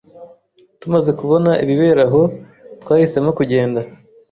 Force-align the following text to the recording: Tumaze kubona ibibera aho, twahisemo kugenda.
Tumaze 0.81 1.11
kubona 1.19 1.51
ibibera 1.63 2.03
aho, 2.07 2.21
twahisemo 2.81 3.31
kugenda. 3.37 3.79